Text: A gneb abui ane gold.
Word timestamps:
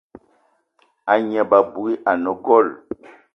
A 1.11 1.13
gneb 1.21 1.51
abui 1.59 1.93
ane 2.09 2.31
gold. 2.45 2.73